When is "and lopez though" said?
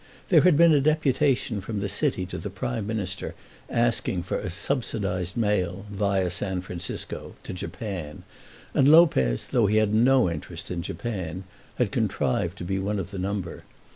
8.73-9.67